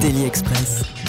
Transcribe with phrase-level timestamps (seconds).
[0.00, 1.01] Daily Express.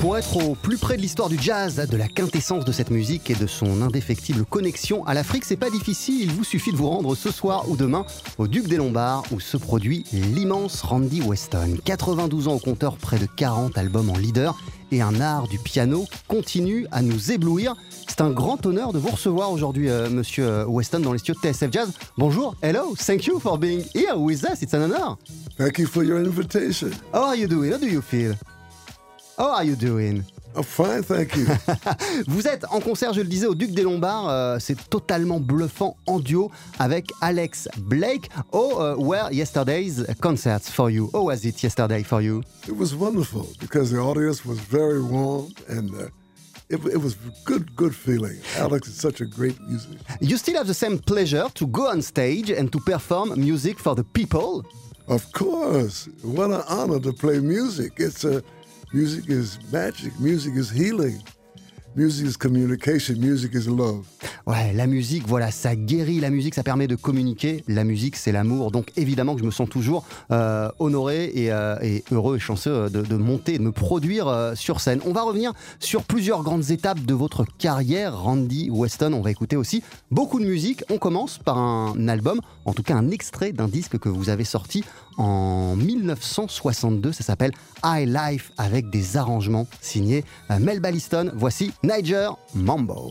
[0.00, 3.30] Pour être au plus près de l'histoire du jazz, de la quintessence de cette musique
[3.30, 6.20] et de son indéfectible connexion à l'Afrique, c'est pas difficile.
[6.22, 8.06] Il vous suffit de vous rendre ce soir ou demain
[8.38, 11.78] au Duc des Lombards où se produit l'immense Randy Weston.
[11.84, 14.56] 92 ans au compteur, près de 40 albums en leader
[14.92, 17.74] et un art du piano continue à nous éblouir.
[18.06, 21.48] C'est un grand honneur de vous recevoir aujourd'hui, euh, monsieur Weston, dans les studios de
[21.48, 21.90] TSF Jazz.
[22.16, 24.62] Bonjour, hello, thank you for being here with us.
[24.62, 25.16] It's an honor.
[25.56, 26.92] Thank you for your invitation.
[27.12, 27.72] How are you doing?
[27.72, 28.34] How do you feel?
[29.38, 30.24] How are you doing?
[30.56, 31.46] I'm fine, thank you.
[32.26, 34.28] Vous êtes en concert, je le disais, au Duc des Lombards.
[34.28, 38.28] euh, c'est totalement bluffant en duo avec Alex Blake.
[38.50, 41.08] Oh, uh, were yesterday's concerts for you?
[41.14, 42.42] How was it yesterday for you?
[42.66, 46.08] it was wonderful because the audience was very warm and uh,
[46.68, 47.14] it, it was
[47.44, 48.38] good, good feeling.
[48.56, 50.00] Alex is such a great musician.
[50.20, 53.94] You still have the same pleasure to go on stage and to perform music for
[53.94, 54.64] the people?
[55.06, 57.92] Of course, what an honor to play music.
[57.98, 58.42] It's a
[58.92, 60.18] music is magic.
[60.18, 61.22] Music is healing.
[61.96, 63.16] Music is communication.
[63.18, 64.04] Music is love.
[64.46, 66.20] Ouais, la musique, voilà, ça guérit.
[66.20, 67.64] La musique, ça permet de communiquer.
[67.66, 68.70] La musique, c'est l'amour.
[68.70, 72.88] Donc évidemment que je me sens toujours euh, honoré et, euh, et heureux et chanceux
[72.88, 75.00] de, de monter, de me produire euh, sur scène.
[75.06, 79.12] On va revenir sur plusieurs grandes étapes de votre carrière, Randy Weston.
[79.12, 80.84] On va écouter aussi beaucoup de musique.
[80.90, 84.44] On commence par un album, en tout cas un extrait d'un disque que vous avez
[84.44, 84.84] sorti
[85.16, 87.12] en 1962.
[87.12, 87.52] Ça s'appelle
[87.84, 90.24] High Life avec des arrangements signés
[90.60, 91.32] Mel Balliston.
[91.34, 93.10] Voici Niger Mambo.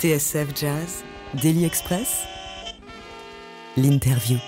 [0.00, 1.04] TSF Jazz,
[1.42, 2.24] Daily Express,
[3.76, 4.38] l'interview.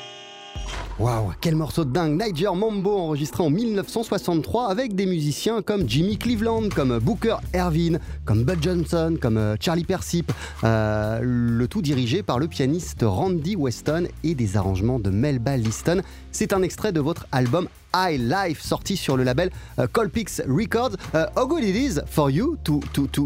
[0.98, 6.16] Waouh, quel morceau de dingue Niger Mambo enregistré en 1963 avec des musiciens comme Jimmy
[6.16, 10.32] Cleveland, comme Booker Ervin, comme Bud Johnson, comme euh, Charlie Persip.
[10.64, 16.00] Euh, le tout dirigé par le pianiste Randy Weston et des arrangements de Melba Liston.
[16.30, 20.96] C'est un extrait de votre album High Life sorti sur le label euh, Colpix Records.
[21.36, 22.80] How good it is for you to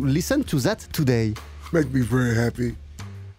[0.04, 1.32] listen to that today?
[1.72, 2.76] Make me very happy.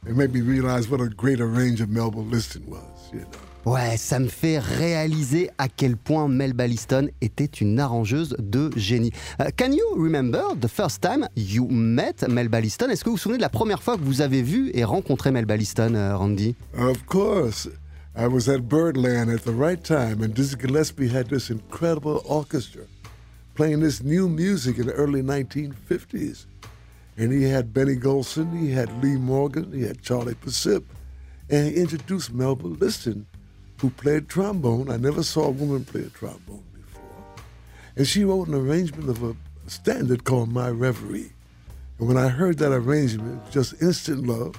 [0.06, 3.28] It made me realize what a great arranger Melba Liston was, you know.
[3.66, 9.12] Ouais, ça me fait réaliser à quel point Melba Liston était une arrangeuse de génie.
[9.42, 13.22] Uh, can you remember the first time you met Melba Liston Est-ce que vous vous
[13.22, 16.56] souvenez de la première fois que vous avez vu et rencontré Melba Liston, euh, Randy?
[16.78, 17.68] Of course.
[18.16, 22.84] I was at Birdland at the right time, and Dizzy Gillespie had this incredible orchestra
[23.54, 26.46] playing this new music in the early 1950s.
[27.18, 30.84] And he had Benny Golson, he had Lee Morgan, he had Charlie Persip,
[31.50, 33.26] and he introduced Melba Liston,
[33.82, 34.92] who played trombone.
[34.92, 37.02] I never saw a woman play a trombone before.
[37.96, 39.36] And she wrote an arrangement of a
[39.68, 41.34] standard called My Reverie.
[41.98, 44.56] And when I heard that arrangement, just instant love.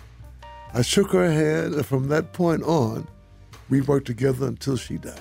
[0.74, 3.06] I shook her hand, and from that point on,
[3.70, 5.20] we worked together until she died.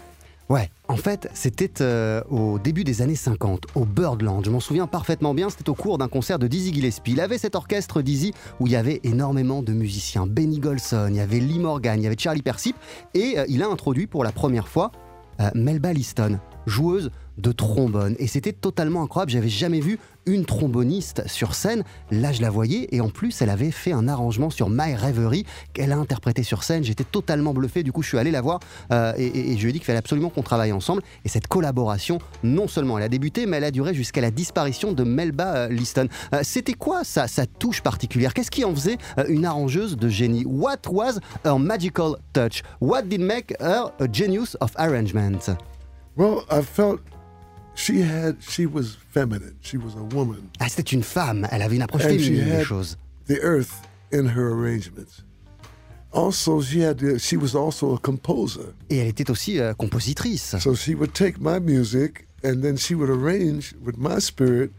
[0.50, 4.46] Ouais, en fait, c'était euh, au début des années 50, au Birdland.
[4.46, 7.12] Je m'en souviens parfaitement bien, c'était au cours d'un concert de Dizzy Gillespie.
[7.12, 10.28] Il avait cet orchestre Dizzy où il y avait énormément de musiciens.
[10.28, 12.76] Benny Golson, il y avait Lee Morgan, il y avait Charlie Persip.
[13.14, 14.92] Et euh, il a introduit pour la première fois
[15.42, 18.16] euh, Melba Liston, joueuse de trombone.
[18.18, 21.84] Et c'était totalement incroyable, j'avais jamais vu une tromboniste sur scène.
[22.12, 25.46] Là, je la voyais et en plus, elle avait fait un arrangement sur My Reverie
[25.74, 26.84] qu'elle a interprété sur scène.
[26.84, 27.82] J'étais totalement bluffé.
[27.82, 28.60] Du coup, je suis allé la voir
[28.92, 31.02] euh, et, je lui ai dit qu'il fallait absolument qu'on travaille ensemble.
[31.26, 34.92] Et cette collaboration, non seulement elle a débuté, mais elle a duré jusqu'à la disparition
[34.92, 36.08] de Melba euh, Liston.
[36.34, 38.34] Euh, C'était quoi sa, sa touche particulière?
[38.34, 40.46] Qu'est-ce qui en faisait une arrangeuse de génie?
[40.46, 42.62] What was her magical touch?
[42.82, 45.58] What did make her a genius of arrangement?
[46.16, 47.00] Well, I felt
[47.78, 49.56] she had, she was feminine.
[49.62, 50.50] She was a woman.
[50.60, 51.48] Ah, c'était une femme.
[51.52, 52.98] Elle avait une approche And féminine des had choses.
[53.28, 53.72] the earth
[54.12, 55.22] in her arrangements.
[56.12, 58.74] Also, she had the, she was also a composer.
[58.90, 60.56] Et elle était aussi euh, compositrice.
[60.60, 64.72] So she would take my music and then she would arrange with my spirit,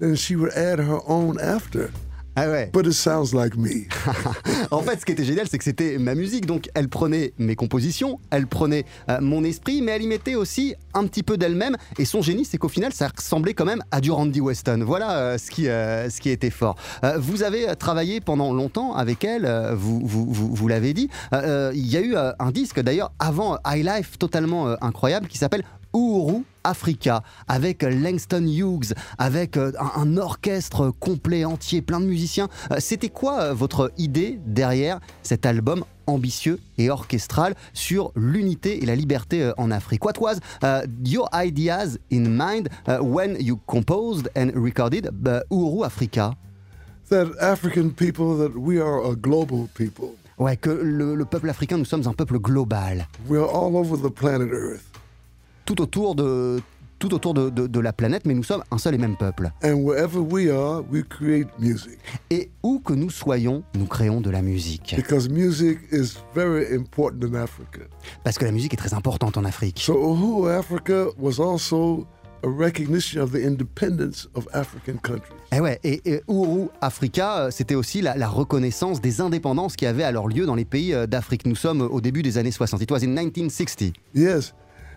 [0.00, 1.90] then she would add her own after.
[2.38, 2.70] Ah ouais.
[2.70, 3.86] But it sounds like me.
[4.70, 6.44] En fait, ce qui était génial, c'est que c'était ma musique.
[6.44, 10.74] Donc, elle prenait mes compositions, elle prenait euh, mon esprit, mais elle y mettait aussi
[10.92, 11.76] un petit peu d'elle-même.
[11.98, 14.82] Et son génie, c'est qu'au final, ça ressemblait quand même à du Randy Weston.
[14.84, 16.76] Voilà euh, ce, qui, euh, ce qui était fort.
[17.18, 21.08] Vous avez travaillé pendant longtemps avec elle, vous, vous, vous, vous l'avez dit.
[21.32, 25.62] Il y a eu un disque, d'ailleurs, avant High Life, totalement incroyable, qui s'appelle
[25.96, 32.48] Uhuru Africa, avec Langston Hughes, avec euh, un, un orchestre complet, entier, plein de musiciens.
[32.70, 38.86] Euh, C'était quoi euh, votre idée derrière cet album ambitieux et orchestral sur l'unité et
[38.86, 40.04] la liberté en Afrique?
[40.04, 45.84] What was uh, your ideas in mind uh, when you composed and recorded uh, Uhuru
[45.84, 46.34] Africa?
[47.10, 50.16] That African people, that we are a global people.
[50.38, 53.06] Ouais, que le, le peuple africain, nous sommes un peuple global.
[53.28, 54.82] We're all over the planet Earth.
[55.66, 56.60] Tout autour de,
[57.00, 59.50] tout autour de, de- de la planète, mais nous sommes un seul et même peuple.
[59.64, 61.98] And wherever we are, we create music.
[62.30, 64.94] Et où que nous soyons, nous créons de la musique.
[64.96, 67.80] Because music is very important in Africa.
[68.22, 69.80] Parce que la musique est très importante en Afrique.
[69.80, 72.06] So Uhuru Africa was also
[72.44, 75.34] a recognition of the independence of African countries.
[75.52, 76.22] Et ouais, et, et
[76.80, 80.64] Africa, euh, c'était aussi la, la reconnaissance des indépendances qui avaient alors lieu dans les
[80.64, 81.44] pays euh, d'Afrique.
[81.44, 82.80] Nous sommes au début des années 60.
[82.82, 83.94] It was in 1960.
[84.14, 84.54] Yes.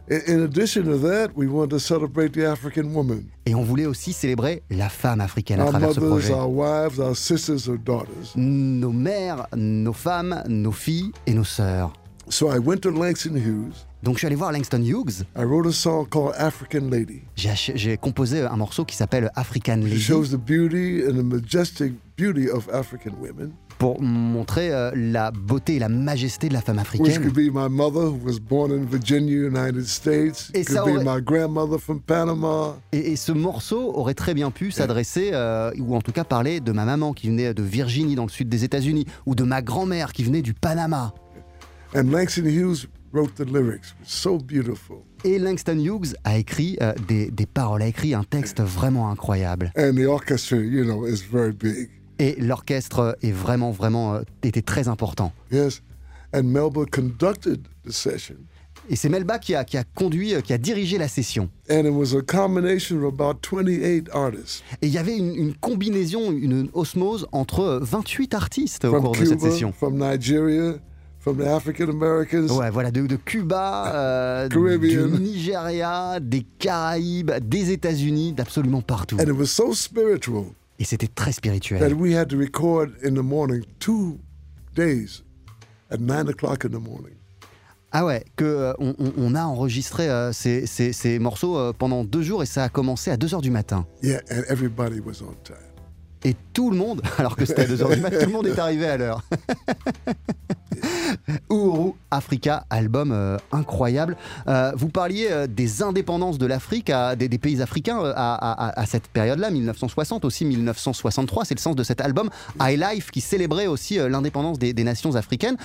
[0.10, 3.26] In, in addition to that, we want to celebrate the African woman.
[3.46, 6.34] Et on voulait aussi célébrer la femme africaine à Our travers ce mothers, projet.
[6.34, 8.34] our wives, our sisters, our daughters.
[8.36, 11.94] Nos mères, nos femmes, nos filles et nos sœurs.
[12.30, 13.86] So I went to Langston Hughes.
[14.02, 15.26] Donc je suis allé voir Langston Hughes.
[15.36, 17.22] I wrote a song called African Lady.
[17.36, 21.94] J'ai composé un morceau qui s'appelle African It Lady shows the beauty and the majestic
[22.16, 26.76] beauty of African women, pour montrer euh, la beauté et la majesté de la femme
[26.78, 27.22] which africaine.
[27.24, 30.52] could be my mother, who was born in Virginia, United States.
[30.54, 32.76] Et It ça could be aurait- my grandmother from Panama.
[32.92, 36.60] Et, et ce morceau aurait très bien pu s'adresser, euh, ou en tout cas parler
[36.60, 39.62] de ma maman qui venait de Virginie dans le sud des États-Unis, ou de ma
[39.62, 41.14] grand-mère qui venait du Panama.
[41.96, 43.96] And Langston Hughes wrote the lyrics.
[44.04, 44.98] So beautiful.
[45.24, 49.72] Et Langston Hughes a écrit euh, des, des paroles, a écrit un texte vraiment incroyable.
[49.78, 51.90] And the orchestra, you know, is very big.
[52.20, 55.32] Et l'orchestre est vraiment, vraiment, euh, était très important.
[55.52, 55.82] Yes.
[56.34, 58.36] And Melba conducted the session.
[58.92, 61.50] Et c'est Melba qui a, qui a conduit, euh, qui a dirigé la session.
[61.70, 65.54] And it was a combination of about 28 artists Et il y avait une, une
[65.56, 69.72] combinaison, une osmose entre euh, 28 artistes au from cours de cette Cuba, session.
[69.72, 70.76] from Nigeria,
[71.20, 72.50] from the African Americans.
[72.52, 75.20] Ouais, voilà, de, de Cuba, euh, du.
[75.20, 79.18] Nigeria, des Caraïbes, des États-Unis, d'absolument partout.
[79.20, 80.46] And it was so spiritual
[80.80, 81.94] Et c'était très that spirituel.
[81.94, 84.18] we had to record in the morning two
[84.76, 85.24] days
[85.92, 87.16] at 9 o'clock in the morning.
[87.92, 88.74] Ah ouais, que euh,
[89.18, 92.70] on, a enregistré euh, ces, ces- ces morceaux euh, pendant deux jours et ça a
[92.70, 93.86] commencé à 2h du matin.
[94.04, 95.58] Yeah, and everybody was on time.
[96.24, 98.60] Et tout le monde, alors que c'était à 2h du matin, tout le monde est
[98.60, 99.24] arrivé à l'heure.
[101.50, 104.18] Uhuru Africa, album euh, incroyable.
[104.48, 110.26] Euh, vous parliez euh, des indépendances de l'Afrique, des, pays africains à, cette période-là, 1960,
[110.26, 111.46] aussi 1963.
[111.46, 115.56] C'est le sens de cet album High Life qui célébrait aussi l'indépendance des, nations africaines.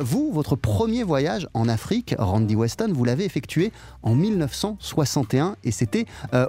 [0.00, 6.04] Vous, votre premier voyage en Afrique, Randy Weston, vous l'avez effectué en 1961 et c'était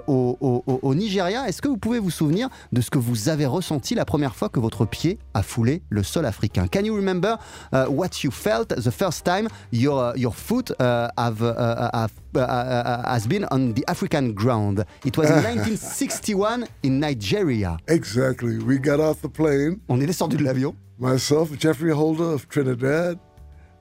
[0.06, 1.48] au, Nigeria.
[1.48, 4.48] Est-ce que vous pouvez vous souvenir de ce que vous avez ressenti la première fois
[4.50, 6.66] que votre pied a foulé le sol africain?
[6.66, 7.38] Can you remember
[7.72, 13.04] what you felt the first time your, uh, your foot uh, have, uh, uh, have,
[13.06, 14.84] has been on the African ground?
[15.04, 17.78] It was in 1961 in Nigeria.
[17.88, 18.58] Exactly.
[18.58, 19.80] We got off the plane.
[19.88, 20.74] On est descendu de l'avion.
[20.98, 23.18] Myself, Jeffrey Holder of Trinidad,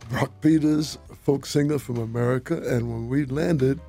[0.09, 3.79] Brock Peters, folk singer from America, and when we landed,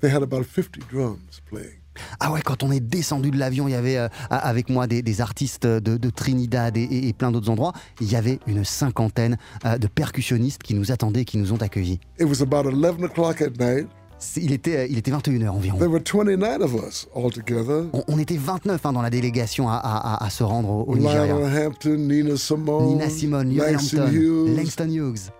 [0.00, 1.79] they had about 50 drums playing.
[2.20, 5.02] Ah ouais, quand on est descendu de l'avion, il y avait euh, avec moi des,
[5.02, 7.72] des artistes de, de Trinidad et, et- et plein d'autres endroits.
[8.00, 12.00] Il y avait une cinquantaine euh, de percussionnistes qui nous attendaient, qui nous ont accueillis.
[12.18, 13.86] It was about 11 o'clock at night.
[14.18, 15.78] C'est- Il était, euh, il était 21h environ.
[15.78, 17.86] There were 29 of us all together.
[17.94, 20.84] On, on était 29 hein, dans la délégation à, à- à- à se rendre au,
[20.92, 21.34] au Nigeria.
[21.36, 25.30] Hampton, Nina Simone, Nina Simone, Langston Hughes, Langston Hughes.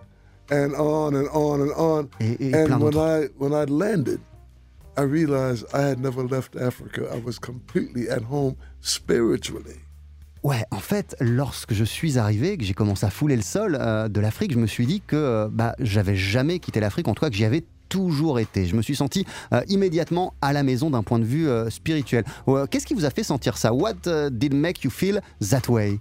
[0.51, 2.07] and on and on and on.
[2.21, 2.99] Et- et plein when d'autres.
[2.99, 4.19] I when I landed,
[4.99, 7.09] I realized I had never left Africa.
[7.13, 9.81] I was completely at home spiritually.
[10.43, 14.09] Ouais, en fait, lorsque je suis arrivé, que j'ai commencé à fouler le sol euh,
[14.09, 17.21] de l'Afrique, je me suis dit que euh, bah, j'avais jamais quitté l'Afrique, en tout
[17.21, 18.65] cas que j'y avais toujours été.
[18.65, 22.25] Je me suis senti euh, immédiatement à la maison d'un point de vue euh, spirituel.
[22.47, 23.75] Ouais, Qu'est-ce qui vous a fait sentir ça?
[23.75, 25.21] What uh, did make you feel
[25.51, 25.99] that way?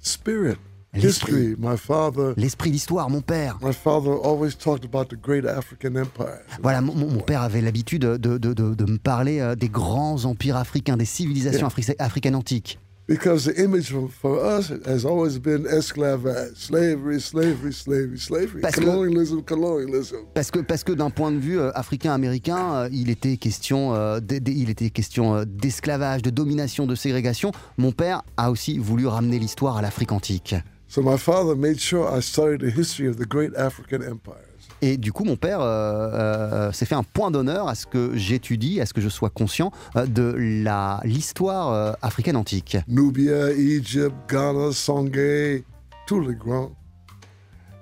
[0.00, 0.56] Spirit,
[0.94, 1.32] L'esprit.
[1.32, 1.56] history.
[1.58, 3.58] My father, L'esprit, l'histoire, mon père.
[3.62, 6.40] my father always talked about the great African empire.
[6.62, 10.24] Voilà, mon, mon- père avait l'habitude de, de- de- de me parler euh, des grands
[10.24, 12.78] empires africains, des civilisations afri- africaines antiques.
[13.06, 13.90] Because the image
[14.20, 20.16] for, us has always been esclavage, slavery, slavery, slavery, slavery, Parce que- colonialism, colonialism.
[20.34, 24.20] Parce que, parce que d'un point de vue euh, africain-américain, euh, il était question, euh,
[24.46, 27.50] il était question euh, d'esclavage, de domination, de ségrégation.
[27.78, 30.54] Mon père a aussi voulu ramener l'histoire à l'Afrique antique.
[30.88, 34.44] So my father made sure I studied the history of the great African empires.
[34.80, 35.66] Et du coup, mon père euh,
[36.12, 39.28] euh, s'est fait un point d'honneur à ce que j'étudie, à ce que je sois
[39.28, 42.76] conscient euh, de la l'histoire euh, africaine antique.
[42.86, 45.64] Nubia, Egypt, Ghana, Songhai,
[46.06, 46.70] tous les grands.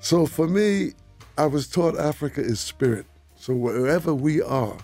[0.01, 0.95] So for me,
[1.39, 3.07] I was taught Africa is spirit.
[3.37, 4.77] So wherever we are,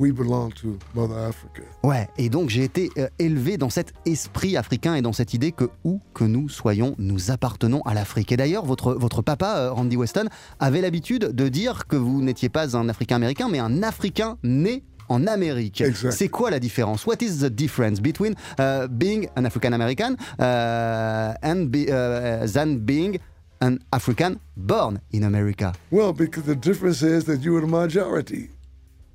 [0.00, 1.62] we belong to Mother Africa.
[1.84, 5.52] Ouais, et donc j'ai été euh, élevé dans cet esprit africain et dans cette idée
[5.52, 8.32] que où que nous soyons, nous appartenons à l'Afrique.
[8.32, 10.28] Et d'ailleurs, votre, votre papa, euh, Randy Weston,
[10.58, 15.26] avait l'habitude de dire que vous n'étiez pas un Africain-Américain, mais un Africain né en
[15.26, 15.84] Amérique.
[16.10, 17.06] C'est quoi la différence?
[17.06, 22.78] What is the difference between uh, being an African American uh, and be, uh, than
[22.78, 23.18] being
[23.60, 25.72] an African born in America?
[25.90, 28.50] Well, because the difference is that you were the majority.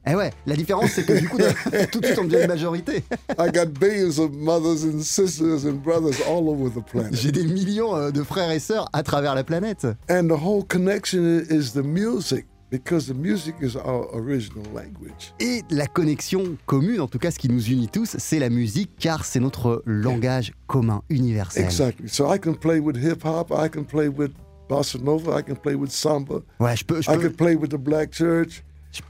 [0.07, 1.37] Eh ouais, la différence c'est que du coup,
[1.91, 3.03] tout de suite on devient une majorité.
[3.39, 7.13] I got billions of mothers and sisters and brothers all over the planet.
[7.15, 9.87] J'ai des millions euh, de frères et sœurs à travers la planète.
[10.09, 15.33] And the whole connection i- is the music, because the music is our original language.
[15.39, 18.91] Et la connexion commune, en tout cas ce qui nous unit tous, c'est la musique,
[18.99, 21.63] car c'est notre langage commun, universel.
[21.63, 22.07] Exactly.
[22.09, 24.31] So I can play with hip hop, I can play with
[24.69, 27.55] bossa nova, I can play with samba, Ouais, je peux, je I peux, can play
[27.55, 28.63] with the black church,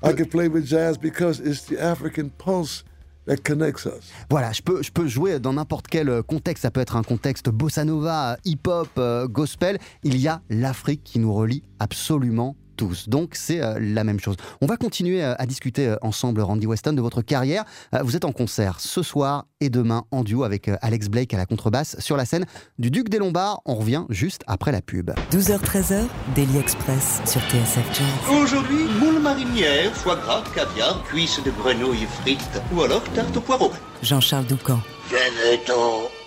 [0.03, 2.83] I can play with jazz because it's the African pulse
[3.27, 4.11] that connects us.
[4.29, 6.63] voilà, je peux, je peux jouer dans n'importe quel euh, contexte.
[6.63, 9.77] Ça peut être un contexte bossa nova, hip-hop, euh, gospel.
[10.03, 13.09] Il y a l'Afrique qui nous relie absolument tous.
[13.09, 14.35] Donc c'est euh, la même chose.
[14.61, 17.63] On va continuer euh, à discuter euh, ensemble, Randy Weston, de votre carrière.
[17.93, 21.33] Euh, vous êtes en concert ce soir et demain en duo avec euh, Alex Blake
[21.33, 22.45] à la contrebasse sur la scène
[22.77, 23.61] du Duc des Lombards.
[23.65, 25.11] On revient juste après la pub.
[25.31, 26.03] 12h-13h,
[26.35, 28.37] Daily Express sur TSF Jazz.
[28.41, 33.71] Aujourd'hui, moule marinière, foie gras, caviar, cuisses de grenouille frites ou alors tarte au poireau.
[34.01, 34.79] Jean-Charles Doucan.
[35.09, 36.24] Venez-t'en.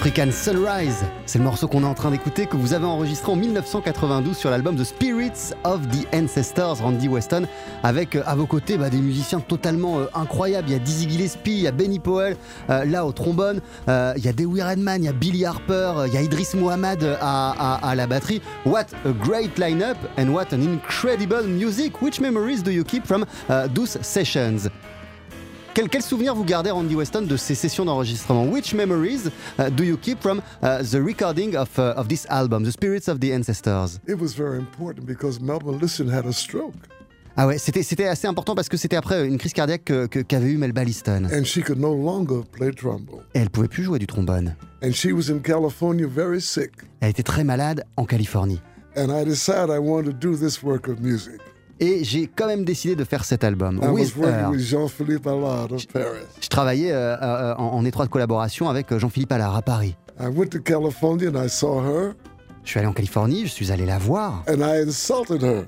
[0.00, 3.36] African Sunrise, c'est le morceau qu'on est en train d'écouter, que vous avez enregistré en
[3.36, 7.46] 1992 sur l'album The Spirits of the Ancestors, Randy Weston,
[7.82, 10.70] avec euh, à vos côtés bah, des musiciens totalement euh, incroyables.
[10.70, 12.38] Il y a Dizzy Gillespie, il y a Benny Powell,
[12.70, 16.14] euh, là au trombone, il y a Dewey Redman, il y a Billy Harper, il
[16.14, 18.40] y a Idris Muhammad euh, à, la batterie.
[18.64, 22.00] What a great lineup and what an incredible music.
[22.00, 23.26] Which memories do you keep from
[23.74, 24.70] those sessions?
[25.72, 28.44] Quel, quel souvenir vous gardez, Randy Weston, de ces sessions d'enregistrement?
[28.50, 32.64] Which memories uh, do you keep from uh, the recording of, uh, of this album,
[32.64, 34.00] The Spirits of the Ancestors?
[34.08, 36.74] It was very important because Melba Liston had a stroke
[37.36, 40.18] Ah ouais, c'était c'était assez important parce que c'était après une crise cardiaque que- que-
[40.18, 41.26] qu'avait eu Melba Liston.
[41.32, 43.22] and she could no longer play trombone.
[43.34, 44.56] Et elle pouvait plus jouer du trombone.
[44.82, 46.72] And she was in California very sick.
[47.00, 48.60] Elle était très malade en Californie.
[48.96, 51.38] And I decided I wanted to do this work of music.
[51.80, 53.80] Et j'ai quand même décidé de faire cet album.
[53.82, 54.50] With her.
[54.50, 56.26] with Jean-Philippe Allard of Paris.
[56.40, 59.96] Je travaillais euh, euh, en, en étroite collaboration avec euh, Jean-Philippe Allard à Paris.
[60.20, 62.12] I went to California and I saw her
[62.64, 65.64] Je suis allé en Californie, je suis allé la voir and I insulted her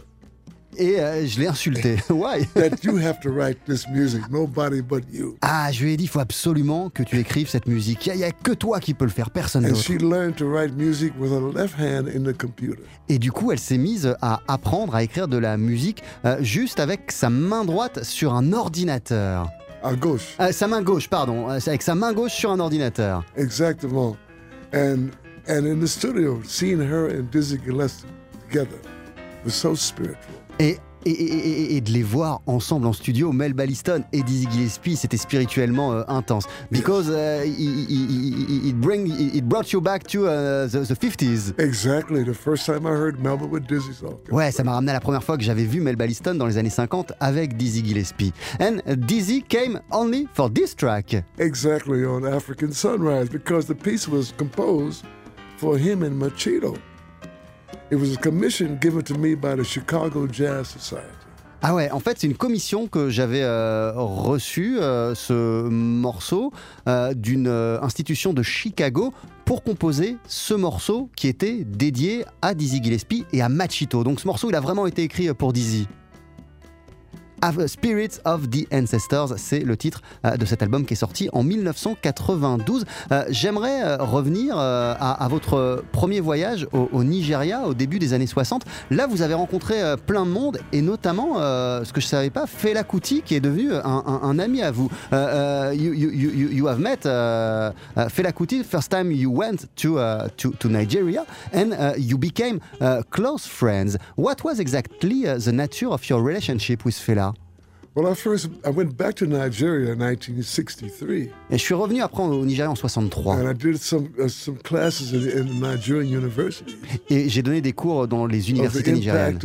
[0.76, 1.96] et euh, je l'ai insultée.
[2.10, 2.46] Why?
[2.54, 5.36] That you have to write this music, nobody but you.
[5.42, 8.06] Ah, je lui ai dit, il faut absolument que tu écrives cette musique.
[8.06, 9.82] Il n'y a, que toi qui peux le faire, personne And d'autre.
[9.82, 12.82] she learned to write music with her left hand in the computer.
[13.08, 16.80] Et du coup, elle s'est mise à apprendre à écrire de la musique euh, juste
[16.80, 19.48] avec sa main droite sur un ordinateur.
[19.82, 20.36] À gauche.
[20.40, 21.48] Euh, sa main gauche, pardon.
[21.48, 23.24] avec sa main gauche sur un ordinateur.
[23.36, 24.16] Exactement.
[24.72, 25.08] And
[25.48, 28.06] and in the studio, seeing her and Dizzy Gillespie
[28.48, 28.78] together
[29.44, 30.41] was so spiritual.
[30.62, 34.46] Et, et, et- et- et de les voir ensemble en studio, Mel Balliston et Dizzy
[34.52, 36.44] Gillespie, c'était spirituellement euh, intense.
[36.70, 41.54] Because uh, it, it- bring, it brought you back to uh, the, the 50s.
[41.58, 42.24] Exactly.
[42.24, 44.18] The first time I heard Melba with Dizzy song.
[44.30, 46.56] Ouais, ça m'a ramené à la première fois que j'avais vu Mel Balliston dans les
[46.56, 48.32] années 50 avec Dizzy Gillespie.
[48.60, 51.16] And Dizzy came only for this track.
[51.40, 55.04] Exactly on African Sunrise because the piece was composed
[55.56, 56.76] for him and Machito.
[57.90, 61.22] It was a commission given to me by the Chicago Jazz Society.
[61.64, 66.52] Ah ouais, en fait, c'est une commission que j'avais euh, reçue, euh, ce morceau,
[66.88, 73.24] euh, d'une institution de Chicago pour composer ce morceau qui était dédié à Dizzy Gillespie
[73.32, 74.02] et à Machito.
[74.02, 75.86] Donc ce morceau, il a vraiment été écrit pour Dizzy.
[77.66, 81.42] Spirits of the Ancestors, c'est le titre euh, de cet album qui est sorti en
[81.42, 82.84] 1992.
[83.10, 88.64] Euh, J'aimerais euh, revenir à, votre premier voyage au, Nigeria au début des années 60.
[88.90, 92.84] Là, vous avez rencontré plein de monde et notamment, ce que je savais pas, Fela
[92.84, 94.88] Kuti qui est devenu un, ami à vous.
[95.12, 101.94] You, have met Fela Kuti first time you went to, uh, to, Nigeria and uh,
[101.98, 103.98] you became uh, close friends.
[104.16, 107.31] What was exactly the nature of your relationship with Fela?
[107.94, 108.00] Et
[111.50, 115.12] je suis revenu après au Nigeria en 63 and I did some uh, some classes
[115.12, 116.76] in, in Nigerian universities.
[117.10, 119.38] Et j'ai donné des cours dans les universités nigériennes.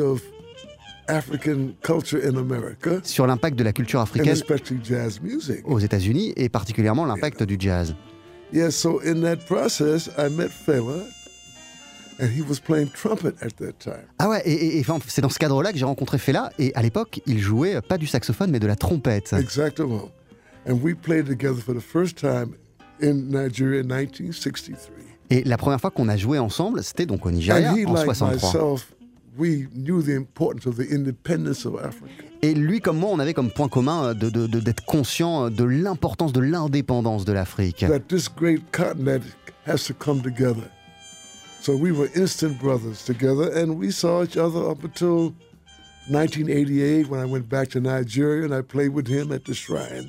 [3.03, 5.59] sur l'impact de la culture africaine especially jazz music.
[5.65, 7.95] aux États-Unis et particulièrement l'impact du jazz.
[8.53, 11.03] Yeah, so in that process, I met Fela,
[12.19, 14.05] and he was playing trumpet at that time.
[14.19, 17.21] Ah ouais, et, et- c'est dans ce cadre-là que j'ai rencontré Fela et à l'époque,
[17.25, 19.33] il jouait euh, pas du saxophone mais de la trompette.
[19.33, 20.09] Exactement.
[20.69, 22.53] And we played together for the first time
[23.01, 24.93] in Nigeria in 1963.
[25.29, 27.93] Et la première fois qu'on a joué ensemble, c'était donc au Nigeria and he, en
[27.93, 28.33] like 63.
[28.53, 28.93] myself,
[29.37, 32.23] we knew the importance of the independence of Africa.
[32.41, 35.45] Et lui comme moi, on avait comme point commun euh, de- de- de- d'être conscient
[35.45, 37.85] euh, de l'importance de l'indépendance de l'Afrique.
[37.87, 39.21] That this great continent
[39.65, 40.69] has to come together.
[41.59, 45.35] So we were instant brothers together, and we saw each other up until
[46.09, 50.07] 1988 when I went back to Nigeria and I played with him at the shrine.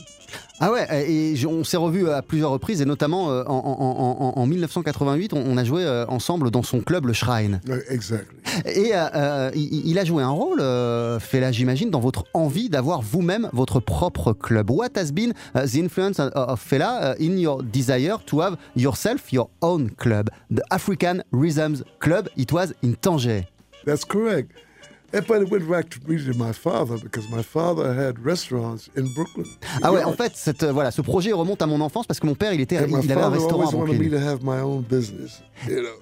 [0.60, 4.34] Ah ouais, et on s'est revus à plusieurs reprises et notamment euh, en, en- en-
[4.36, 7.60] en- en 1988, on, a joué euh, ensemble dans son club, le Shrine.
[7.88, 8.36] Exactly.
[8.66, 13.00] Et euh, il, il a joué un rôle, euh, Fela, j'imagine, dans votre envie d'avoir
[13.00, 14.70] vous-même votre propre club.
[14.70, 19.90] What has been the influence of- Fela in your desire to have yourself your own
[19.96, 20.28] club?
[20.52, 23.44] The African Rhythms Club, it was in Tanger.
[23.86, 24.50] That's correct.
[25.10, 28.90] And, but it went back to really to my father because my father had restaurants
[28.94, 29.46] in Brooklyn.
[29.82, 32.26] Ah ouais, en fait, cette, euh, voilà, ce projet remonte à mon enfance parce que
[32.26, 34.08] mon père, il, était, And my il avait un father restaurant à always wanted me
[34.08, 34.20] Brooklyn.
[34.20, 35.40] to have my own business.
[35.66, 35.96] You know,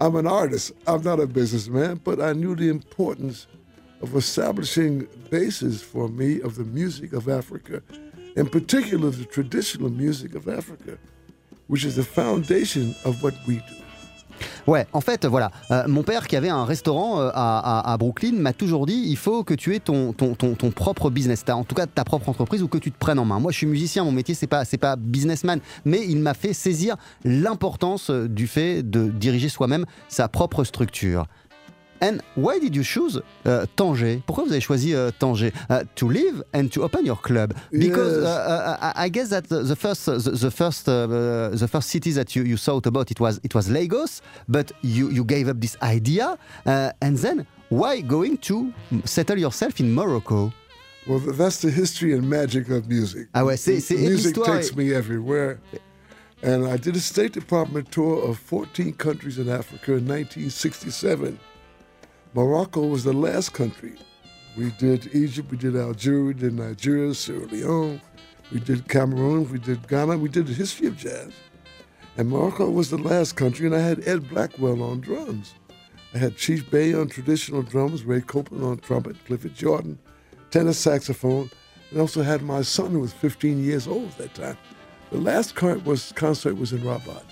[0.00, 0.72] I'm an artist.
[0.86, 3.48] I'm not a businessman, but I knew the importance
[4.00, 7.82] of establishing bases for me of the music of Africa,
[8.36, 10.98] in particular the traditional music of Africa,
[11.66, 13.81] which is the foundation of what we do.
[14.66, 18.52] Ouais, en fait, voilà, euh, mon père qui avait un restaurant euh, à, Brooklyn m'a
[18.52, 20.14] toujours dit il faut que tu aies ton,
[20.74, 23.38] propre business, en tout cas ta propre entreprise ou que tu te prennes en main.
[23.38, 26.52] Moi, je suis musicien, mon métier c'est pas c'est pas businessman, mais il m'a fait
[26.52, 31.26] saisir l'importance euh, du fait de diriger soi-même sa propre structure.
[32.02, 36.08] And why did you choose uh, Tanger Pourquoi vous avez choisi uh, Tanger Uh, to
[36.08, 37.54] live and to open your club?
[37.70, 38.26] Because Yes.
[38.26, 41.06] uh, uh, I I guess that the first the, the first uh,
[41.54, 45.10] the first city that you, you thought about it was it was Lagos, but you
[45.10, 46.36] you gave up this idea,
[46.66, 48.72] uh, and then why going to
[49.04, 50.52] settle yourself in Morocco?
[51.06, 53.28] Well, that's the history and magic of music.
[53.34, 55.58] Ah ouais, c'est- c'est music takes me everywhere.
[56.42, 61.38] And I did a State Department tour of 14 countries in Africa in 1967.
[62.34, 63.92] Morocco was the last country.
[64.56, 68.00] We did Egypt, we did Algeria, we did Nigeria, Sierra Leone,
[68.50, 71.30] we did Cameroon, we did Ghana, we did the history of jazz.
[72.16, 75.52] And Morocco was the last country, and I had Ed Blackwell on drums.
[76.14, 79.98] I had Chief Bay on traditional drums, Ray Copeland on trumpet, Clifford Jordan,
[80.50, 81.50] tenor saxophone,
[81.90, 84.58] and also had my son who was 15 years old at that time.
[85.10, 87.24] The last concert was, concert was in Rabat.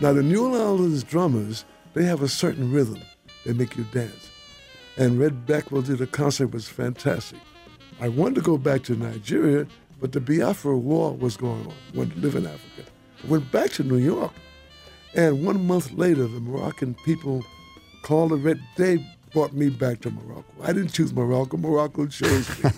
[0.00, 3.02] Now the New Orleans drummers, they have a certain rhythm.
[3.44, 4.30] They make you dance.
[4.96, 7.38] And Red Blackwell did a concert was fantastic.
[8.00, 9.66] I wanted to go back to Nigeria,
[10.00, 11.74] but the Biafra War was going on.
[11.94, 12.90] I wanted to live in Africa.
[13.22, 14.32] I went back to New York,
[15.14, 17.44] and one month later, the Moroccan people
[18.02, 18.60] called the Red.
[18.76, 20.44] They brought me back to Morocco.
[20.64, 21.56] I didn't choose Morocco.
[21.56, 22.70] Morocco chose me.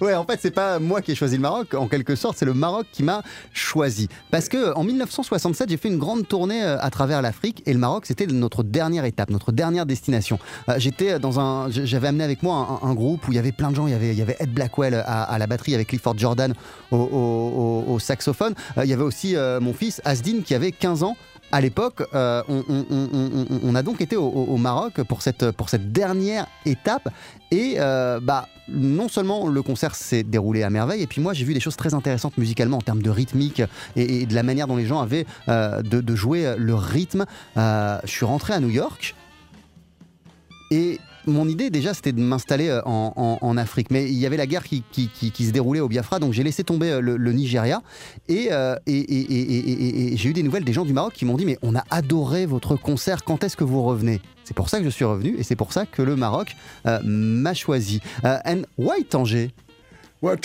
[0.00, 1.74] Ouais, en fait, c'est pas moi qui ai choisi le Maroc.
[1.74, 4.08] En quelque sorte, c'est le Maroc qui m'a choisi.
[4.30, 7.78] Parce que en 1967, j'ai fait une grande tournée euh, à travers l'Afrique et le
[7.78, 10.38] Maroc, c'était notre dernière étape, notre dernière destination.
[10.68, 13.70] Euh, J'étais dans un, j'avais amené avec moi un, groupe où il y avait plein
[13.70, 13.86] de gens.
[13.86, 16.54] Il y avait, Ed Blackwell à, à la batterie avec Clifford Jordan
[16.90, 18.54] au, au- saxophone.
[18.78, 21.16] Euh, Il y avait aussi euh, mon fils Asdin qui avait 15 ans.
[21.52, 27.08] À l'époque, euh, on, a donc été au, Maroc pour cette, pour cette dernière étape.
[27.50, 31.44] Et euh, bah, non seulement le concert s'est déroulé à merveille, et puis moi j'ai
[31.44, 33.62] vu des choses très intéressantes musicalement en termes de rythmique
[33.96, 37.26] et, de la manière dont les gens avaient euh, de, jouer le rythme.
[37.56, 39.16] Je suis rentré à New York
[40.70, 44.46] et mon idée déjà c'était de m'installer euh, en, Afrique, mais il y avait la
[44.46, 47.82] guerre qui, qui- qui- se déroulait au Biafra, donc j'ai laissé tomber euh, le, Nigeria.
[48.28, 51.36] Et, euh, et- et- et- j'ai eu des nouvelles des gens du Maroc qui m'ont
[51.36, 54.20] dit mais on a adoré votre concert, quand est-ce que vous revenez?
[54.44, 56.54] C'est pour ça que je suis revenu et c'est pour ça que le Maroc
[57.04, 58.00] m'a choisi.
[58.24, 59.50] And why Tanger
[60.22, 60.36] Ouais,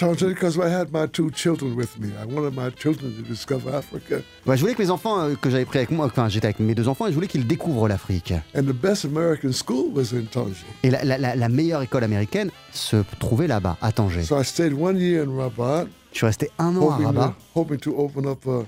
[4.55, 6.73] je voulais que mes enfants euh, que j'avais pris avec moi, enfin j'étais avec mes
[6.75, 8.33] deux enfants et je voulais qu'ils découvrent l'Afrique.
[8.55, 10.65] And the best American school was in Tangier.
[10.83, 14.23] Et la, la- la- la meilleure école américaine se trouvait là-bas, à Tanger.
[14.23, 17.27] So I stayed one year in Rabat, Je suis resté un an à hoping Rabat.
[17.53, 18.63] to, hoping to open up a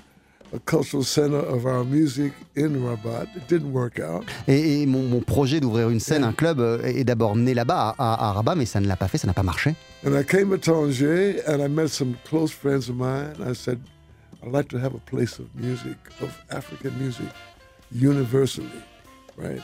[0.64, 3.28] cultural center of our music in Rabat.
[3.36, 4.24] It didn't work out.
[4.46, 7.94] Et, et mon, mon projet d'ouvrir une scène, un club, euh, est d'abord né là-bas,
[7.98, 9.74] à, à- à Rabat, mais ça ne l'a pas fait, ça n'a pas marché.
[10.06, 13.34] And I came to Tangier and I met some close friends of mine.
[13.44, 13.78] I said,
[14.42, 17.26] I'd like to have a place of music, of African music,
[17.92, 18.68] universally,
[19.36, 19.60] right?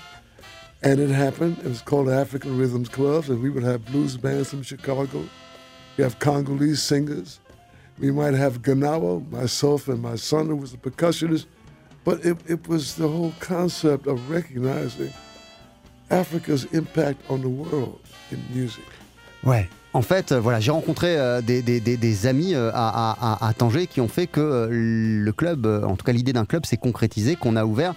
[0.83, 1.59] And it happened.
[1.65, 5.25] It was called African Rhythms Clubs, and we would have blues bands from Chicago.
[5.97, 7.39] We have Congolese singers.
[8.01, 11.47] We might have Ganawa, myself and my son, who was a percussionist.
[12.05, 15.11] But it, it was the whole concept of recognizing
[16.11, 17.99] Africa's impact on the world
[18.31, 18.85] in music.
[19.45, 19.69] Ouais.
[19.95, 23.49] En fait, euh, voilà, j'ai rencontré euh, des, des- des- des amis euh, à, à-
[23.49, 26.77] à- Tanger qui ont fait que le club, en tout cas l'idée d'un club s'est
[26.77, 27.95] concrétisée, qu'on a ouvert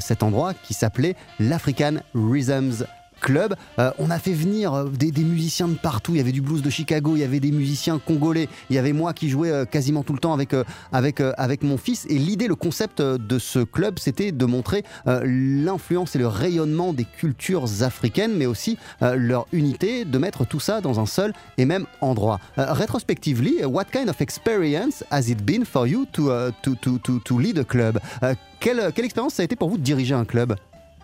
[0.00, 2.84] cet endroit qui s'appelait l'African Rhythms
[3.20, 3.54] Club.
[3.78, 6.14] Euh, on a fait venir euh, des, musiciens de partout.
[6.14, 8.78] Il y avait du blues de Chicago, il y avait des musiciens congolais, il y
[8.78, 10.54] avait moi qui jouais euh, quasiment tout le temps avec,
[10.92, 12.06] avec, avec mon fils.
[12.08, 17.04] Et l'idée, le concept de ce club, c'était de montrer l'influence et le rayonnement des
[17.04, 21.86] cultures africaines, mais aussi leur unité, de mettre tout ça dans un seul et même
[22.00, 22.40] endroit.
[22.56, 26.30] Retrospectively, what kind of experience has it been for you to,
[26.62, 27.98] to, to, to, to lead a club?
[28.60, 30.56] Quelle, quelle expérience ça a été pour vous de diriger un club?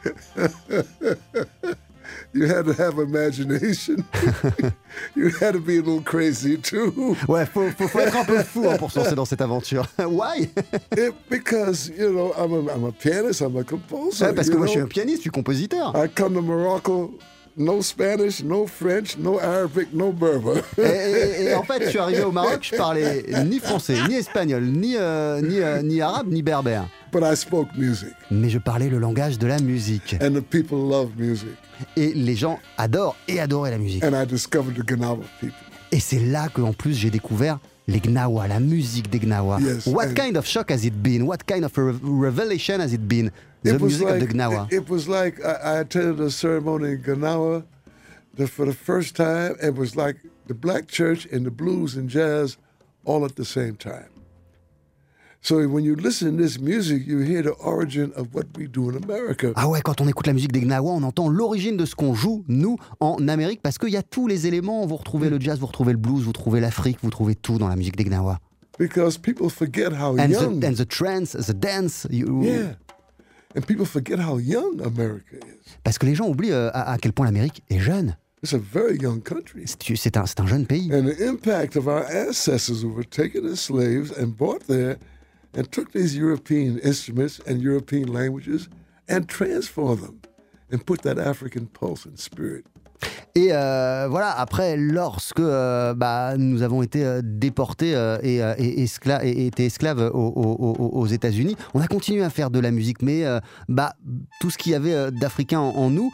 [2.32, 4.04] You had to have imagination.
[5.14, 7.16] you had to be a little crazy too.
[7.28, 9.86] Ouais, faut, faut, faut être un peu fou hein, pour se lancer dans cette aventure.
[9.98, 10.50] Why?
[10.96, 14.26] It- because, you know, I'm a, I'm a pianist, I'm a composer.
[14.26, 14.86] Ouais, Parce que you moi je suis know.
[14.86, 15.92] un pianiste, je suis compositeur.
[15.96, 17.14] I come to Morocco,
[17.56, 20.60] no Spanish, no French, no Arabic, no Berber.
[20.78, 24.14] Et, et- et en fait, je suis arrivé au Maroc, je parlais ni français, ni
[24.16, 26.88] espagnol, ni, euh, ni, euh, ni arabe, ni berbère.
[27.12, 30.16] but I spoke music, Mais je parlais le langage de la musique.
[30.20, 31.48] and the people love music.
[31.96, 34.04] Et les gens adorent et adoraient la musique.
[34.04, 35.54] And I discovered the Ganawa people.
[35.92, 39.60] Et c'est là que en plus j'ai découvert les Gnawa, la musique des Gnawa.
[39.60, 41.22] Yes, What kind of shock has it been?
[41.22, 41.70] What kind of
[42.02, 43.30] revelation has it been?
[43.64, 44.66] The It was music like, of the Gnawa.
[44.72, 47.64] It, it was like I, I attended a ceremony in Ganawa
[48.36, 49.56] the, for the first time.
[49.62, 52.58] It was like the black church and the blues and jazz
[53.06, 54.10] all at the same time.
[55.40, 58.88] So when you listen to this music, you hear the origin of what we do
[58.90, 59.52] in America.
[59.56, 62.14] Ah ouais, quand on écoute la musique des Gnawa, on entend l'origine de ce qu'on
[62.14, 64.86] joue, nous, en Amérique, parce qu'il y a tous les éléments.
[64.86, 67.68] Vous retrouvez le jazz, vous retrouvez le blues, vous trouvez l'Afrique, vous trouvez tout dans
[67.68, 68.40] la musique des Gnawa.
[68.78, 70.60] Because people forget how And young.
[70.60, 72.06] the, and the trance, the dance.
[72.10, 72.74] you- yeah.
[73.54, 75.76] And people forget how young America is.
[75.84, 78.16] Parce que les gens oublient euh, à, à quel point l'Amérique est jeune.
[78.42, 79.64] It's a very young country.
[79.66, 80.90] C'est un, un jeune pays.
[80.92, 84.98] And the impact of our ancestors who were taken as slaves and brought there
[85.54, 88.68] and took these European instruments and European languages
[89.08, 90.20] and transformed them
[90.70, 92.66] and put that African pulse and spirit.
[93.36, 97.90] Et euh, voilà, après, lorsque euh, bah, nous avons été euh, déportés
[98.22, 103.02] et, et, escla- et esclaves aux, États-Unis, on a continué à faire de la musique,
[103.02, 103.24] mais
[103.68, 103.94] bah,
[104.40, 106.12] tout ce qu'il y avait d'africain en, nous,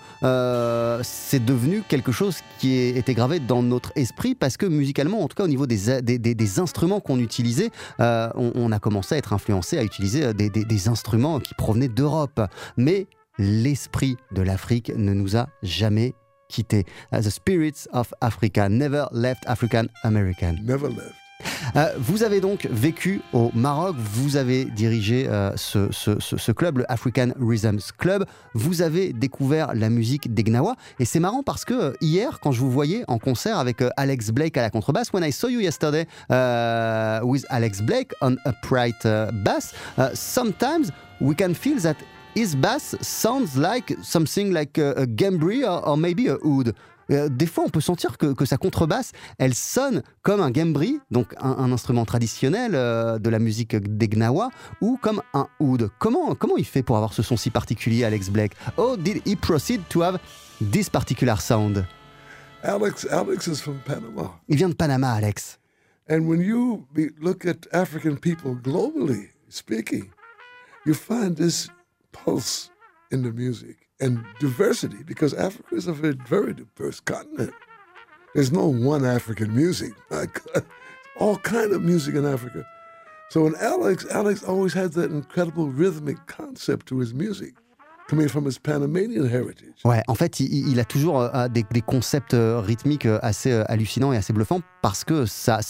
[1.03, 5.37] c'est devenu quelque chose qui était gravé dans notre esprit parce que musicalement, en tout
[5.37, 9.85] cas au niveau des, instruments qu'on utilisait, on, on a commencé à être influencé à
[9.85, 12.41] utiliser des instruments qui provenaient d'Europe.
[12.77, 13.07] Mais
[13.39, 16.15] l'esprit de l'Afrique ne nous a jamais
[16.51, 16.85] quittés.
[17.13, 20.57] Uh, the spirits of Africa never left African American.
[20.65, 21.15] Never left.
[21.75, 26.53] Euh, vous avez donc vécu au Maroc, vous avez dirigé euh, ce, ce- ce- ce
[26.53, 31.43] club, le African Rhythms Club, vous avez découvert la musique des Gnawa, et c'est marrant
[31.43, 34.61] parce que euh, hier, quand je vous voyais en concert avec euh, Alex Blake à
[34.63, 39.73] la contrebasse, when I saw you yesterday uh, with Alex Blake on upright uh, bass,
[39.97, 40.91] uh, sometimes
[41.23, 41.97] we can feel that
[42.35, 46.75] his bass sounds like something like a, a gambri or, or maybe a oud.
[47.11, 51.01] Euh, des fois, on peut sentir que, que sa contrebasse, elle sonne comme un gambri,
[51.11, 54.51] donc un, un instrument traditionnel euh, de la musique des Gnawa,
[54.81, 55.91] ou comme un oud.
[55.99, 58.53] Comment, comment il fait pour avoir ce son si particulier, Alex Blake?
[58.77, 60.21] Oh, did he proceed to have
[60.61, 61.85] this particular sound?
[62.63, 64.39] Alex, Alex is from Panama.
[64.49, 65.59] Il vient de Panama, Alex.
[66.09, 66.87] And when you
[67.21, 70.13] look at African people globally speaking,
[70.85, 71.71] you find this
[72.13, 72.71] pulse
[73.11, 77.53] in the music and diversity because Africa is a very, very diverse continent.
[78.35, 79.93] There's no one African music.
[80.11, 80.65] God,
[81.17, 82.67] all kind of music in Africa.
[83.31, 87.55] So when Alex, Alex always had that incredible rhythmic concept to his music,
[88.11, 89.75] coming from his Panamanian heritage.
[89.85, 93.53] Ouais, en fait, il, il a toujours euh, des, des concepts euh, rythmiques euh, assez
[93.53, 95.61] euh, hallucinants et assez bluffants parce que ça,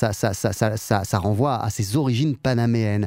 [1.12, 3.07] renvoie à ses origines panaméennes.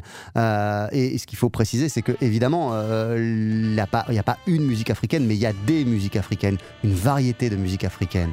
[0.92, 2.72] Et, ce qu'il faut préciser, c'est que évidemment,
[3.16, 6.58] il n'y a, pas- a une musique africaine, mais il y a des musiques africaines,
[6.84, 8.32] une variété de musiques africaines.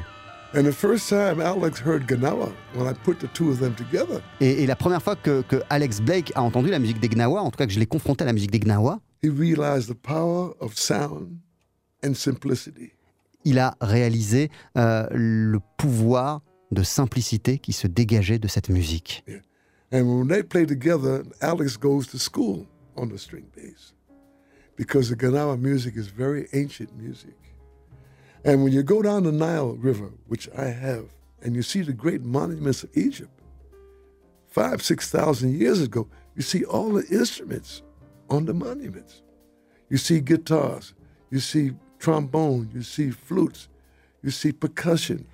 [0.54, 4.20] And the first time Alex heard Ganawa, when I put the two of them together,
[4.40, 7.40] Et, et la première fois que, que Alex Blake a entendu la musique des Gnawa,
[7.40, 9.94] en tout cas que je l'ai confronté à la musique des Gnawa, he realized the
[9.94, 11.40] power of sound
[12.02, 12.92] and simplicity.
[13.44, 19.24] il a réalisé euh, le pouvoir de simplicité qui se dégageait de cette musique.
[19.92, 22.66] And when they play together, Alex goes to school
[22.96, 23.92] on the string bass
[24.76, 27.36] because the Ganawa music is very ancient music.
[28.44, 31.04] And when you go down the Nile River, which I have,
[31.42, 33.30] and you see the great monuments of Egypt,
[34.48, 37.82] five, six thousand years ago, you see all the instruments
[38.32, 39.22] on the monuments.
[39.90, 40.94] You see guitars,
[41.30, 43.68] you see trombone, you see flutes,
[44.22, 45.24] you see percussion.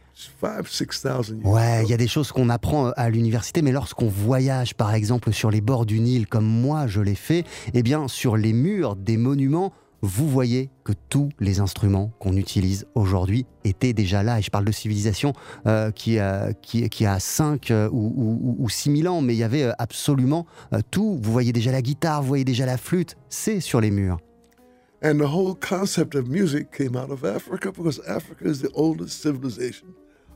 [0.40, 3.70] Five, six thousand years Ouais, il y a des choses qu'on apprend à l'université, mais
[3.70, 7.84] lorsqu'on voyage, par exemple, sur les bords du Nil, comme moi je l'ai fait, eh
[7.84, 13.46] bien, sur les murs des monuments, vous voyez que tous les instruments qu'on utilise aujourd'hui
[13.64, 14.38] étaient déjà là.
[14.38, 15.32] Et je parle de civilisation
[15.66, 19.34] euh, qui, a, qui, qui a 5 euh, ou, ou, ou 6 000 ans, mais
[19.34, 21.18] il y avait euh, absolument euh, tout.
[21.20, 24.18] Vous voyez déjà la guitare, vous voyez déjà la flûte, c'est sur les murs.
[25.02, 29.20] And the whole concept of music came out of Africa because Africa is the oldest
[29.22, 29.86] civilization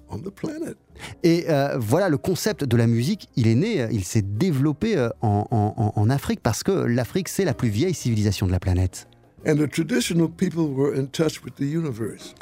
[0.09, 0.77] on the planet.
[1.25, 4.97] Et euh, voilà, le concept de la musique, il est né, euh, il s'est développé
[4.97, 8.61] euh, en, en- en Afrique parce que l'Afrique, c'est la plus vieille civilisation de la
[8.61, 9.09] planète.
[9.45, 12.35] And the traditional people were in touch with the universe.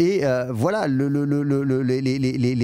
[0.00, 2.54] Et euh, voilà, le- le- le- le- le- les, les- les-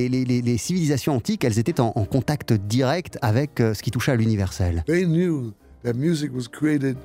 [0.43, 4.17] les- civilisations antiques, elles étaient en, en contact direct avec euh, ce qui touchait à
[4.17, 4.85] l'universel.
[4.87, 5.53] They knew
[5.85, 6.97] that music was created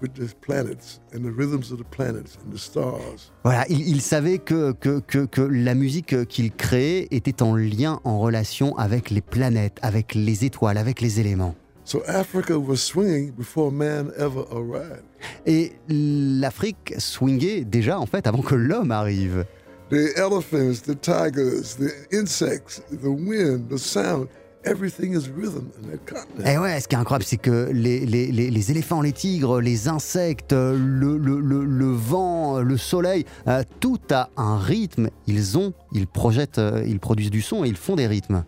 [0.00, 3.32] with the planets and the rhythms of the planets and the stars.
[3.42, 7.56] Voilà, ils, ils savaient que, que, que, que la musique euh, qu'ils créaient était en
[7.56, 11.54] lien, en relation avec les planètes, avec les étoiles, avec les éléments.
[11.84, 15.04] So Africa was swinging before man ever arrived.
[15.46, 19.44] Et l'Afrique swingait déjà, en fait, avant que l'homme arrive.
[19.90, 24.28] The elephants, the tigers, the insects, the wind, the sound,
[24.64, 26.46] everything is rhythm in that continent.
[26.46, 29.60] Et ouais, ce qui est incroyable, c'est que les, les- les- les éléphants, les tigres,
[29.60, 35.10] les insectes, le, le- le- le vent, le soleil, euh, tout a un rythme.
[35.26, 38.42] Ils ont, ils projettent, euh, ils produisent du son et ils font des rythmes.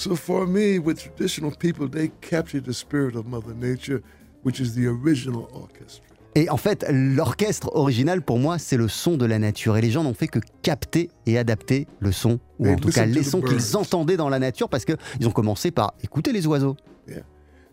[0.00, 4.00] So for me, with traditional people, they capture the spirit of Mother Nature,
[4.42, 6.06] which is the original orchestra.
[6.34, 9.76] Et en fait, l'orchestre original, pour moi, c'est le son de la nature.
[9.76, 13.04] Et les gens n'ont fait que capter et adapter le son, ou en tout cas
[13.04, 16.76] les sons qu'ils entendaient dans la nature, parce qu'ils ont commencé par écouter les oiseaux.
[17.06, 17.18] Yeah.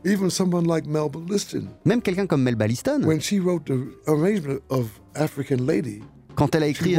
[0.04, 4.60] Even someone like Melba Liston, Même quelqu'un comme Melba Liston, when she wrote the arrangement
[4.70, 6.02] of African Lady,
[6.38, 6.96] quand elle a écrit...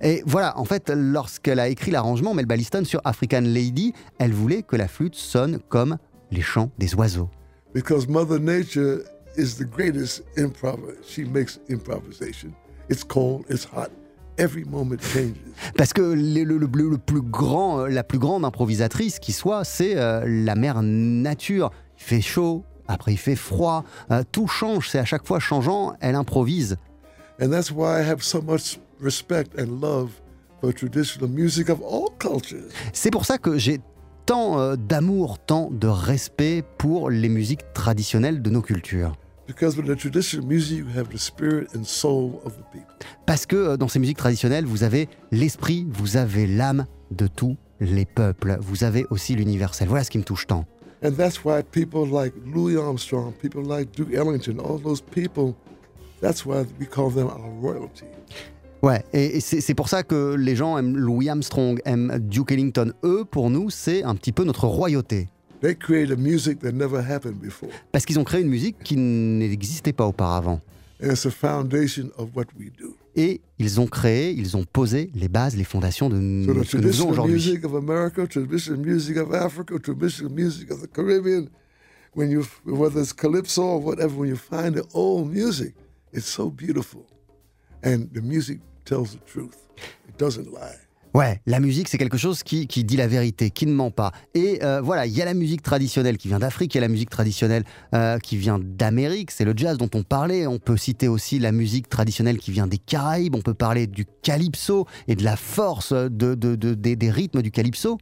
[0.00, 4.62] Et voilà, en fait, lorsqu'elle a écrit l'arrangement, Melba Liston, sur African Lady, elle voulait
[4.62, 5.98] que la flûte sonne comme
[6.30, 7.28] les chants des oiseaux.
[7.74, 9.00] Because Mother Nature
[9.36, 10.94] is the greatest improver.
[11.06, 12.52] She makes improvisation.
[12.88, 13.90] It's cold, it's hot.
[14.38, 15.34] Every moment changes.
[15.76, 19.96] Parce que le, le- le- le plus grand, la plus grande improvisatrice qui soit, c'est
[19.96, 21.70] euh, la mère nature.
[21.98, 25.94] Il fait chaud, après il fait froid, euh, tout change, c'est à chaque fois changeant,
[26.00, 26.76] elle improvise.
[27.40, 30.10] And that's why I have so much respect and love
[30.60, 32.68] for traditional music of all cultures.
[32.92, 33.80] C'est pour ça que j'ai
[34.26, 39.16] tant euh, d'amour, tant de respect pour les musiques traditionnelles de nos cultures.
[39.46, 42.94] Because with the traditional music, you have the spirit and soul of the people.
[43.26, 47.56] Parce que euh, dans ces musiques traditionnelles, vous avez l'esprit, vous avez l'âme de tous
[47.80, 49.88] les peuples, vous avez aussi l'universel.
[49.88, 50.66] Voilà ce qui me touche tant.
[51.02, 55.54] And that's why people like Louis Armstrong, people like Duke Ellington, all those people,
[56.20, 58.04] that's why we call them our royalty.
[58.82, 62.92] Ouais, et c'est pour ça que les gens aiment Louis Armstrong, aiment Duke Ellington.
[63.04, 65.28] Eux, pour nous, c'est un petit peu notre royauté.
[65.60, 67.68] They create a music that never happened before.
[67.92, 70.60] Parce qu'ils ont créé une musique qui n'existait pas auparavant.
[71.02, 72.96] And it's a foundation of what we do.
[73.16, 76.76] Et ils ont créé, ils ont posé les bases, les fondations de So ce que
[76.76, 77.34] nous traditional aujourd'hui.
[77.34, 81.48] music of America, traditional music of Africa, traditional music of the Caribbean,
[82.14, 85.74] when you, whether it's calypso or whatever, when you find the old music,
[86.12, 87.04] it's so beautiful.
[87.82, 89.56] And the music tells the truth.
[90.08, 90.78] It doesn't lie.
[91.12, 94.12] Ouais, la musique, c'est quelque chose qui, qui dit la vérité, qui ne ment pas.
[94.34, 96.82] Et euh, voilà, il y a la musique traditionnelle qui vient d'Afrique, il y a
[96.82, 100.46] la musique traditionnelle euh, qui vient d'Amérique, c'est le jazz dont on parlait.
[100.46, 104.06] On peut citer aussi la musique traditionnelle qui vient des Caraïbes, on peut parler du
[104.22, 107.98] calypso et de la force de, de- de- des, des rythmes du calypso.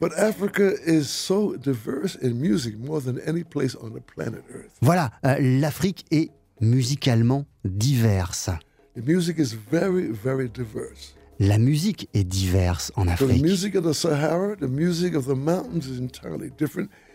[0.00, 4.72] But Africa is so diverse in music more than any place on the planet Earth.
[4.80, 6.30] Voilà, euh, l'Afrique est
[6.62, 8.48] musicalement diverse.
[8.94, 11.14] The music is very, very diverse.
[11.38, 13.28] La musique est diverse en Afrique.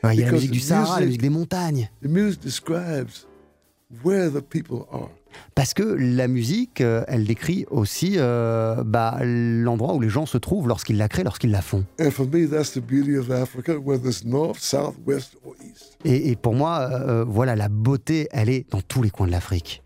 [0.03, 1.89] Il y a la musique du Sahara, la musique des montagnes.
[5.55, 10.37] Parce que la musique, euh, elle décrit aussi euh, bah, l'endroit où les gens se
[10.37, 11.85] trouvent lorsqu'ils la créent, lorsqu'ils la font.
[16.05, 19.31] Et, et pour moi, euh, voilà, la beauté, elle est dans tous les coins de
[19.31, 19.80] l'Afrique.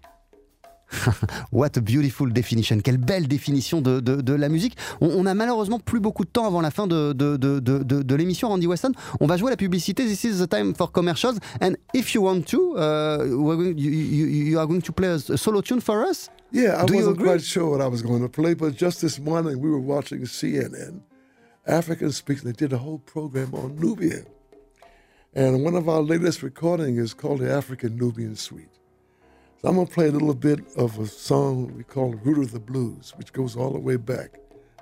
[1.51, 2.79] What a beautiful definition.
[2.79, 4.77] Quelle belle définition de, de- de la musique.
[5.01, 7.83] On, on a malheureusement plus beaucoup de temps avant la fin de, de, de, de-
[7.83, 8.91] de- de l'émission, Randy Weston.
[9.19, 10.05] On va jouer la publicité.
[10.05, 11.37] This is the time for commercials.
[11.61, 15.09] And if you want to, uh, we're going- you, you- you are going to play
[15.09, 16.29] a solo tune for us?
[16.51, 19.19] Yeah, I Do wasn't quite sure what I was going to play, but just this
[19.19, 21.01] morning we were watching CNN.
[21.67, 24.23] African Speaks, they did a whole program on Nubia.
[25.33, 28.69] And one of our latest recordings is called the African Nubian Suite.
[29.61, 32.51] So I'm going to play a little bit of a song we call Root of
[32.51, 34.31] the Blues, which goes all the way back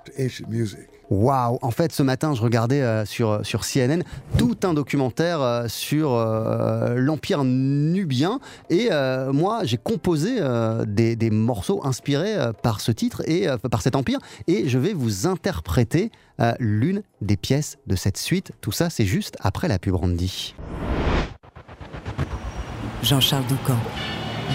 [0.04, 0.88] to ancient music.
[1.10, 4.02] Waouh En fait, ce matin, je regardais euh, sur, sur CNN
[4.38, 8.40] tout un documentaire euh, sur euh, l'Empire nubien.
[8.70, 13.48] Et euh, moi, j'ai composé euh, des, des morceaux inspirés euh, par ce titre et
[13.48, 14.18] euh, par cet empire.
[14.48, 16.10] Et je vais vous interpréter
[16.40, 18.52] euh, l'une des pièces de cette suite.
[18.62, 20.54] Tout ça, c'est juste après la pub Randy.
[23.02, 23.76] Jean-Charles Doucan,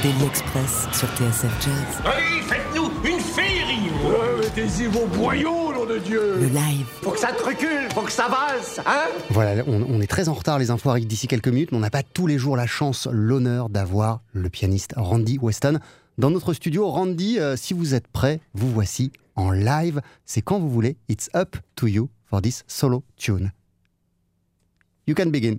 [0.01, 2.01] Daily Express sur TSF Jazz.
[2.05, 3.89] Allez, faites-nous une féerie
[4.39, 8.11] Mettez-y vos boyaux, nom de Dieu Le live, Faut que ça te recule, faut que
[8.11, 11.49] ça valse, hein Voilà, on, on est très en retard, les infos arrivent d'ici quelques
[11.49, 15.37] minutes, mais on n'a pas tous les jours la chance, l'honneur d'avoir le pianiste Randy
[15.41, 15.79] Weston
[16.17, 16.87] dans notre studio.
[16.87, 20.01] Randy, euh, si vous êtes prêt, vous voici en live.
[20.25, 20.95] C'est quand vous voulez.
[21.09, 23.51] It's up to you for this solo tune.
[25.07, 25.57] You can begin.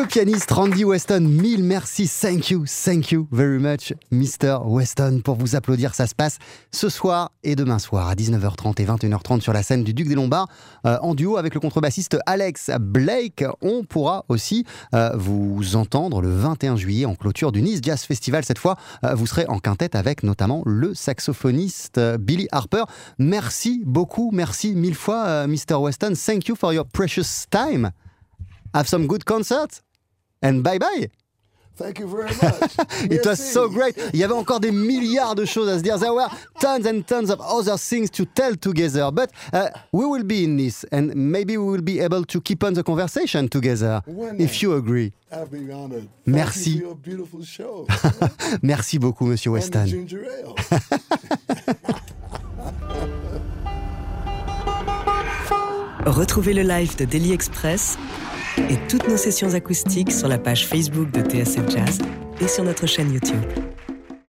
[0.00, 4.60] Le pianiste Randy Weston, mille merci, thank you, thank you very much, Mr.
[4.64, 5.94] Weston, pour vous applaudir.
[5.94, 6.38] Ça se passe
[6.72, 10.14] ce soir et demain soir à 19h30 et 21h30 sur la scène du Duc des
[10.14, 10.48] Lombards,
[10.86, 13.44] euh, en duo avec le contrebassiste Alex Blake.
[13.60, 18.42] On pourra aussi euh, vous entendre le 21 juillet en clôture du Nice Jazz Festival.
[18.42, 22.84] Cette fois, euh, vous serez en quintette avec notamment le saxophoniste Billy Harper.
[23.18, 25.74] Merci beaucoup, merci mille fois, Mr.
[25.78, 26.14] Weston.
[26.14, 27.90] Thank you for your precious time.
[28.72, 29.82] Have some good concerts
[30.42, 31.10] and bye bye.
[31.76, 32.76] Thank you very much.
[33.10, 33.96] It was so great.
[34.12, 35.98] Il y avait encore des milliards de choses à se dire.
[35.98, 36.28] There were
[36.60, 39.10] tons and tons of other things to tell together.
[39.10, 42.62] But uh, we will be in this and maybe we will be able to keep
[42.64, 44.02] on the conversation together
[44.38, 45.12] if you agree.
[45.32, 46.06] I'll be honored.
[46.26, 46.70] Thank Merci.
[46.70, 47.86] You for your beautiful show.
[48.62, 49.86] Merci beaucoup, Monsieur Weston.
[49.86, 50.54] ginger ale.
[56.04, 57.96] Retrouvez le live de Daily Express
[58.58, 61.98] et toutes nos sessions acoustiques sur la page Facebook de TSF Jazz
[62.40, 63.42] et sur notre chaîne YouTube.